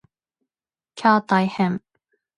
[0.95, 1.83] きゃー大変！